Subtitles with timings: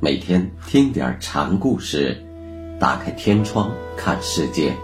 [0.00, 2.24] 每天听点禅故事，
[2.78, 4.76] 打开天窗看世界。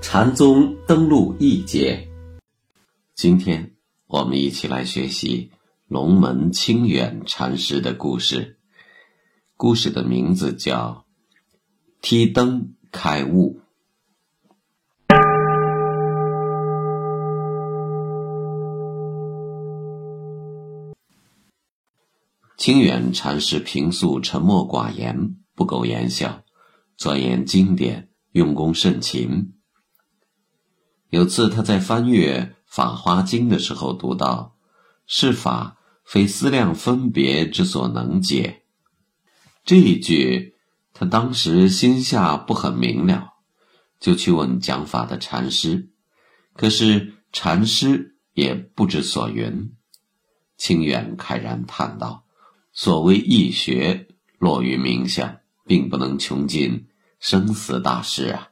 [0.00, 2.08] 禅宗登陆一节，
[3.14, 3.72] 今天
[4.06, 5.50] 我们一起来学习
[5.86, 8.58] 龙门清远禅师的故事。
[9.54, 11.04] 故事的名字叫
[12.00, 13.60] 《梯灯开悟》。
[22.60, 26.42] 清远禅师平素沉默寡言，不苟言笑，
[26.94, 29.54] 钻研经典，用功甚勤。
[31.08, 34.58] 有次他在翻阅《法华经》的时候，读到
[35.08, 38.64] “是法非思量分别之所能解”
[39.64, 40.56] 这一句，
[40.92, 43.28] 他当时心下不很明了，
[43.98, 45.88] 就去问讲法的禅师，
[46.52, 49.72] 可是禅师也不知所云。
[50.58, 52.26] 清远慨然叹道。
[52.72, 56.86] 所谓易学，落于名相，并不能穷尽
[57.18, 58.50] 生死大事啊。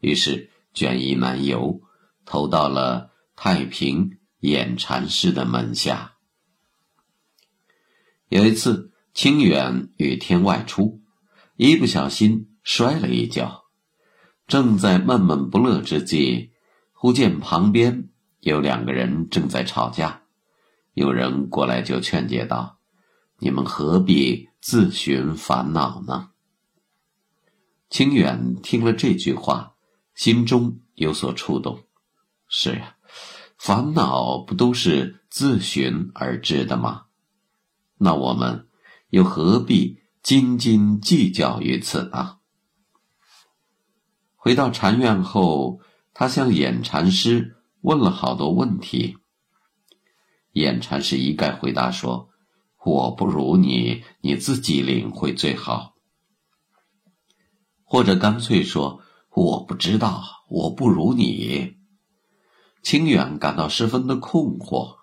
[0.00, 1.82] 于是卷衣南游，
[2.24, 6.14] 投到了太平演禅师的门下。
[8.28, 11.02] 有一次，清远与天外出，
[11.56, 13.64] 一不小心摔了一跤，
[14.46, 16.50] 正在闷闷不乐之际，
[16.92, 18.08] 忽见旁边
[18.40, 20.22] 有两个人正在吵架，
[20.94, 22.80] 有人过来就劝解道。
[23.38, 26.30] 你们何必自寻烦恼呢？
[27.90, 29.74] 清远听了这句话，
[30.14, 31.84] 心中有所触动。
[32.48, 32.96] 是呀，
[33.58, 37.06] 烦恼不都是自寻而至的吗？
[37.98, 38.68] 那我们
[39.10, 42.38] 又何必斤斤计较于此呢？
[44.36, 45.80] 回到禅院后，
[46.12, 49.18] 他向眼禅师问了好多问题。
[50.52, 52.30] 眼禅师一概回答说。
[52.84, 55.94] 我不如你，你自己领会最好。
[57.82, 59.00] 或者干脆说，
[59.30, 61.76] 我不知道，我不如你。
[62.82, 64.96] 清远感到十分的困惑，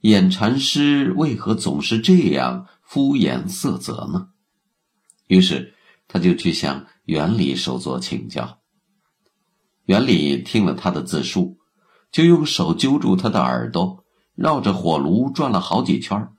[0.00, 4.28] 演禅师为何总是这样敷衍塞责呢？
[5.26, 5.74] 于是
[6.08, 8.60] 他就去向原理首座请教。
[9.84, 11.58] 原理听了他的自述，
[12.10, 16.32] 就用手揪住他的耳朵，绕着火炉转了好几圈儿。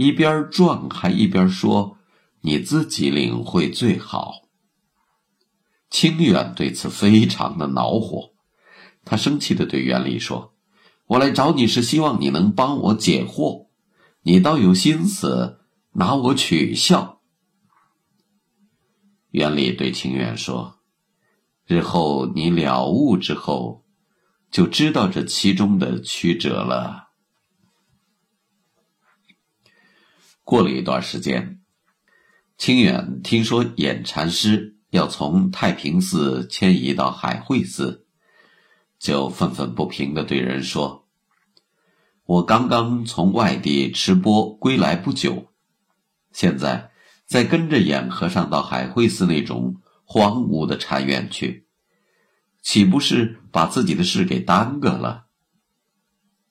[0.00, 1.98] 一边转还一边说
[2.40, 4.48] ：“你自己领会最好。”
[5.90, 8.30] 清远对此非常的恼火，
[9.04, 10.54] 他生气的对袁礼说
[11.04, 13.66] ：“我来找你是希望你能帮我解惑，
[14.22, 15.60] 你倒有心思
[15.92, 17.20] 拿我取笑。”
[19.32, 20.78] 袁礼对清远说
[21.68, 23.84] ：“日后你了悟之后，
[24.50, 27.08] 就知道这其中的曲折了。”
[30.50, 31.60] 过了一段时间，
[32.58, 38.04] 清远听说演禅师要从太平寺迁移到海会寺，
[38.98, 41.06] 就愤愤不平的对人说
[42.26, 45.52] ：“我刚刚从外地吃播归来不久，
[46.32, 46.90] 现在
[47.26, 51.68] 再跟着演和尚到海会寺那种荒芜的禅院去，
[52.60, 55.26] 岂不是把自己的事给耽搁了？”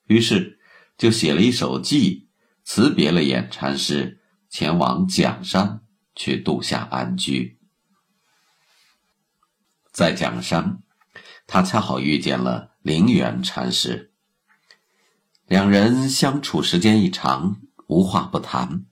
[0.08, 0.58] 于是
[0.98, 2.29] 就写了一首偈。
[2.72, 5.82] 辞别了眼禅师，前往蒋山
[6.14, 7.58] 去度夏安居。
[9.92, 10.84] 在蒋山，
[11.48, 14.14] 他恰好遇见了灵源禅师。
[15.48, 18.86] 两人相处时间一长，无话不谈。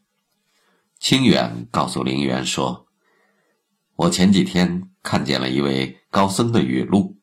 [1.00, 2.88] 清远告诉灵源说
[3.96, 7.20] ：“我前几天看见了一位高僧的语录，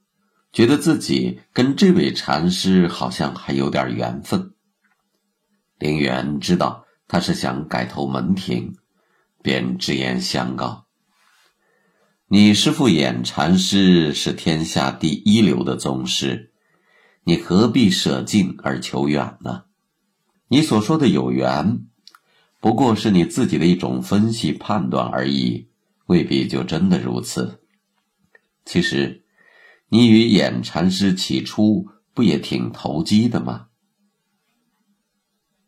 [0.52, 4.53] 觉得自己跟这位禅师好像还有点缘分。”
[5.84, 8.72] 林元知道他是想改投门庭，
[9.42, 10.86] 便直言相告
[12.26, 16.52] ：“你师父眼禅师是天下第一流的宗师，
[17.24, 19.64] 你何必舍近而求远呢？
[20.48, 21.84] 你所说的有缘，
[22.60, 25.68] 不过是你自己的一种分析判断而已，
[26.06, 27.60] 未必就真的如此。
[28.64, 29.22] 其实，
[29.90, 33.66] 你与眼禅师起初不也挺投机的吗？”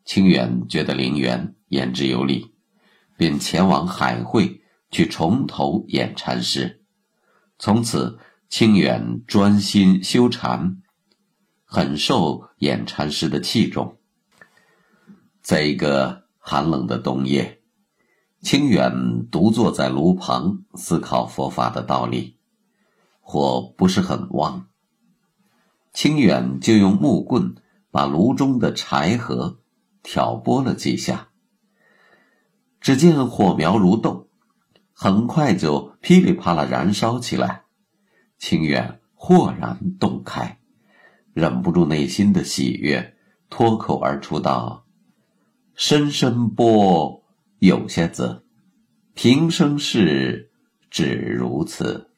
[0.06, 2.54] 清远觉得林元言之有理，
[3.16, 6.84] 便前往海会去重投演禅师。
[7.58, 10.80] 从此，清远专心修禅，
[11.64, 13.98] 很受演禅师的器重。
[15.42, 17.60] 在一个寒冷的冬夜，
[18.42, 22.38] 清远独坐在炉旁思考佛法的道理，
[23.20, 24.68] 火不是很旺。
[25.92, 27.56] 清远就用木棍
[27.90, 29.58] 把炉中的柴禾。
[30.08, 31.30] 挑拨了几下，
[32.80, 34.28] 只见火苗如豆，
[34.92, 37.64] 很快就噼里啪啦燃烧起来。
[38.38, 40.60] 清远豁然洞开，
[41.34, 43.16] 忍不住内心的喜悦，
[43.50, 44.86] 脱口而出道
[45.74, 47.24] ：“声声波，
[47.58, 48.44] 有些字，
[49.14, 50.52] 平生事，
[50.88, 52.12] 只如此。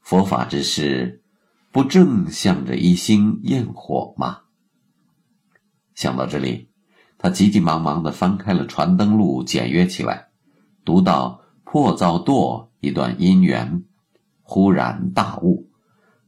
[0.00, 1.22] 佛法之事，
[1.70, 4.40] 不正向着一心焰火吗？”
[6.02, 6.68] 想到这里，
[7.16, 10.30] 他急急忙忙地翻开了传灯录，检阅起来，
[10.84, 13.84] 读到“破造堕”一段姻缘。
[14.42, 15.70] 忽然大悟，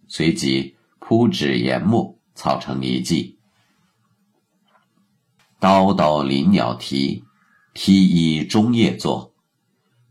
[0.06, 3.36] 随即铺纸研墨，草成一记：
[5.58, 7.24] 刀刀林鸟啼，
[7.74, 9.34] 梯衣中夜坐，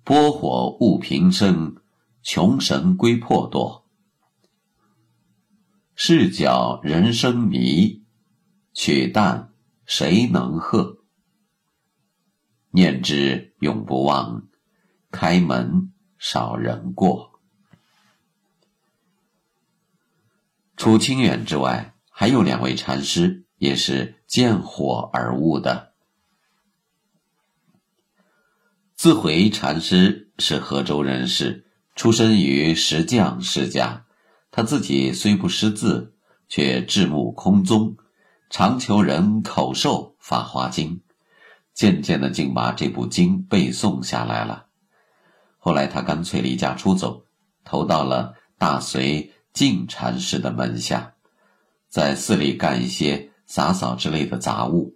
[0.04, 1.78] 波火物平生，
[2.22, 3.84] 穷神归破堕。
[5.96, 8.04] 视角人生迷，
[8.74, 9.53] 取淡
[9.86, 10.98] 谁能和？
[12.72, 14.48] 念之永不忘，
[15.12, 17.40] 开门少人过。
[20.76, 25.94] 除清远之外，还有两位禅师也是见火而悟的。
[28.96, 34.06] 自回禅师是河州人士，出身于石匠世家。
[34.50, 36.16] 他自己虽不识字，
[36.48, 37.98] 却智目空宗，
[38.54, 40.98] 常求人口授《法华经》，
[41.74, 44.68] 渐渐的竟把这部经背诵下来了。
[45.58, 47.26] 后来他干脆离家出走，
[47.66, 49.34] 投到了大隋。
[49.54, 51.14] 净禅师的门下，
[51.88, 54.96] 在寺里干一些洒扫之类的杂物。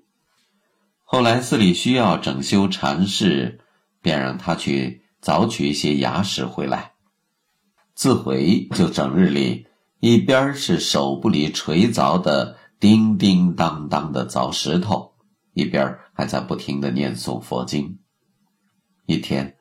[1.03, 3.59] 后来寺里需要整修禅室，
[4.01, 6.93] 便让他去凿取一些牙石回来。
[7.93, 9.67] 自回就整日里
[9.99, 15.13] 一边是手不离锤凿的叮叮当当的凿石头，
[15.53, 17.99] 一边还在不停的念诵佛经。
[19.05, 19.57] 一天，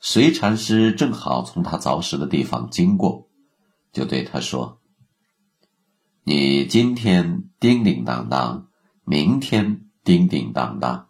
[0.00, 3.28] 随禅师正好从他凿石的地方经过。
[3.92, 4.80] 就对他说
[6.24, 8.68] ：“你今天叮叮当当，
[9.04, 11.08] 明天叮叮当当，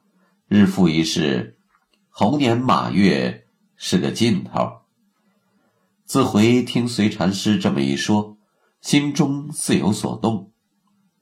[0.49, 1.59] 日复一日，
[2.09, 3.47] 猴年马月
[3.77, 4.81] 是个劲头。”
[6.07, 8.37] 自回听随禅师这么一说，
[8.81, 10.50] 心中似有所动，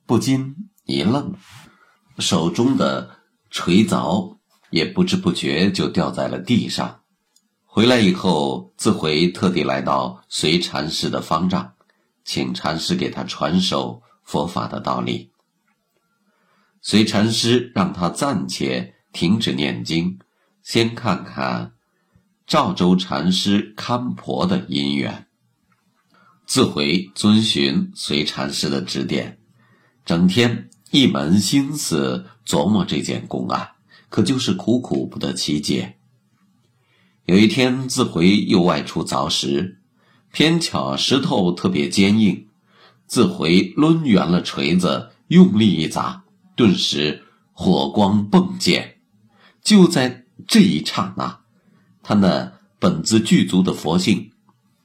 [0.08, 1.34] 不禁一愣，
[2.19, 3.19] 手中的
[3.50, 4.38] 锤凿
[4.70, 7.02] 也不知不觉就掉在了地上。
[7.66, 11.75] 回来以后，自回特地来到随禅师的方丈，
[12.25, 15.31] 请禅师给他传授佛法的道理。
[16.81, 20.19] 随禅师让他暂且停止念经，
[20.62, 21.75] 先看看
[22.46, 25.26] 赵州禅师看婆的因缘。
[26.46, 29.38] 自回遵循随禅师的指点，
[30.08, 33.72] 整天一门心思琢磨这件公案，
[34.08, 35.99] 可就是苦苦不得其解。
[37.26, 39.81] 有一天，自回又外出凿石，
[40.32, 42.46] 偏巧石头特别坚硬。
[43.06, 46.24] 自回抡圆了锤子，用力一砸，
[46.56, 48.96] 顿时火光迸溅。
[49.62, 51.41] 就在这一刹那，
[52.03, 54.31] 他那本自具足的佛性，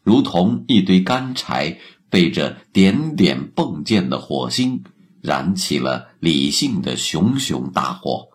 [0.04, 4.84] 如同一堆干柴被这点点迸溅的火星
[5.24, 8.28] 燃起了理性的熊熊大火，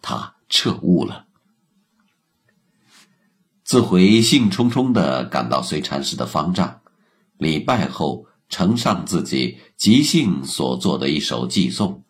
[0.00, 1.26] 他彻悟了。
[3.62, 6.80] 自回兴冲冲地赶到随禅师的方丈，
[7.38, 12.02] 礼拜后呈上自己即兴所作的一首偈颂：“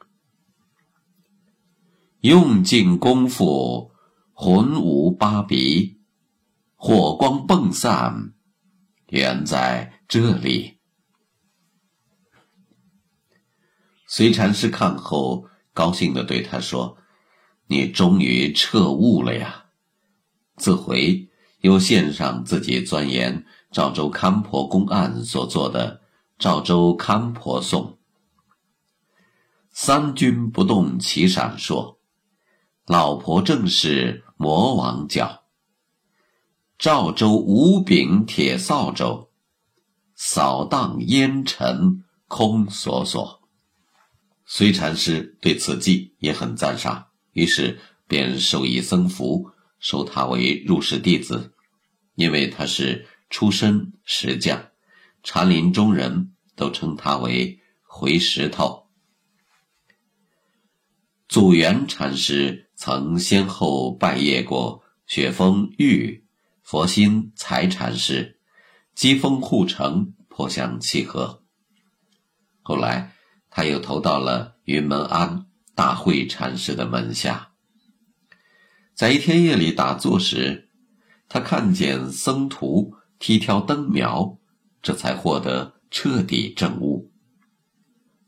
[2.22, 3.92] 用尽功夫，
[4.32, 6.00] 魂无八鼻，
[6.74, 8.32] 火光迸散，
[9.08, 10.78] 原在这里。”
[14.14, 16.98] 随禅师看后，高兴地对他说
[17.66, 19.64] ：“你终于彻悟了呀！”
[20.56, 21.30] 自回。
[21.62, 25.96] 又献上自己钻研赵州勘婆公案所做的
[26.38, 27.82] 《赵州勘婆颂》
[29.72, 31.96] ：“三军不动其闪烁，
[32.86, 35.44] 老婆正是魔王脚。
[36.76, 39.28] 赵州五柄铁扫帚，
[40.14, 43.40] 扫荡烟尘空索索。”
[44.54, 51.54] 隋禅师对此记也很赞赏，于是便授以僧服，收他为入室弟子。
[52.16, 54.68] 因为他是出身石匠，
[55.22, 58.90] 禅林中人都称他为“回石头”。
[61.26, 66.26] 祖元禅师曾先后拜谒过雪峰玉、
[66.60, 68.38] 佛心财禅师，
[68.94, 71.42] 机锋互成，颇相契合。
[72.60, 73.11] 后来，
[73.54, 75.44] 他又投到了云门庵
[75.74, 77.52] 大慧禅师的门下。
[78.94, 80.70] 在一天夜里打坐时，
[81.28, 84.38] 他看见僧徒踢挑灯苗，
[84.80, 87.12] 这才获得彻底证悟。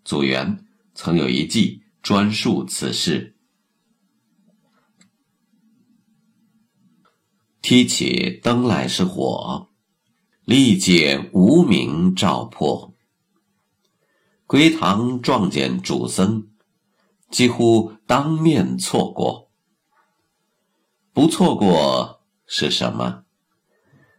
[0.05, 3.35] 祖元曾有一记专述此事：
[7.63, 9.71] 踢起灯来是火，
[10.45, 12.94] 历解无名照破。
[14.47, 16.49] 归堂撞见主僧，
[17.31, 19.51] 几乎当面错过。
[21.15, 23.25] 不错过是什么？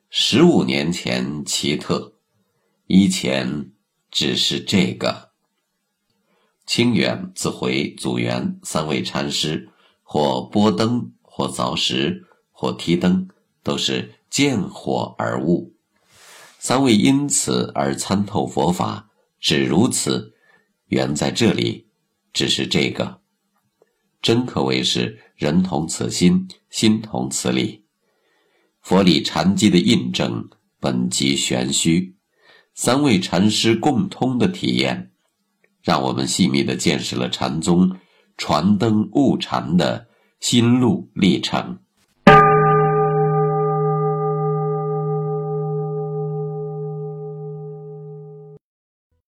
[0.10, 2.14] 十五年前奇特，
[2.88, 3.72] 以前
[4.10, 5.32] 只是这个。
[6.66, 9.70] 清远自回祖元三位禅师，
[10.02, 13.30] 或拨灯，或凿石，或提灯，
[13.62, 15.76] 都是见火而悟。
[16.58, 19.12] 三位因此而参透佛法，
[19.46, 20.34] 只如此。
[20.88, 21.86] 缘在这里，
[22.34, 23.22] 只是这个。
[24.20, 27.86] 真可谓是人同此心，心同此理。
[28.82, 30.50] 佛理禅机的印证，
[30.80, 32.16] 本即玄虚。
[32.74, 35.12] 三位禅师共通的体验，
[35.84, 37.96] 让我们细密地见识了禅宗
[38.38, 40.08] 传灯悟禅的
[40.40, 41.78] 心路历程。